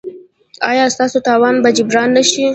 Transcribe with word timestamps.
ایا 0.69 0.85
ستاسو 0.95 1.17
تاوان 1.27 1.55
به 1.63 1.69
جبران 1.77 2.09
نه 2.17 2.23
شي؟ 2.29 2.45